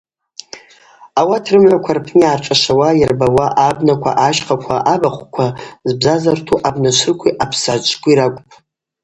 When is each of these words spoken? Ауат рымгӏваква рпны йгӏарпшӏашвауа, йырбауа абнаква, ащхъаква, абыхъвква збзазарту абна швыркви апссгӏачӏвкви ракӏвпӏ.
Ауат 1.19 1.45
рымгӏваква 1.51 1.91
рпны 1.97 2.19
йгӏарпшӏашвауа, 2.23 2.97
йырбауа 2.99 3.47
абнаква, 3.67 4.11
ащхъаква, 4.27 4.77
абыхъвква 4.93 5.47
збзазарту 5.89 6.61
абна 6.67 6.91
швыркви 6.97 7.37
апссгӏачӏвкви 7.43 8.13
ракӏвпӏ. 8.17 8.53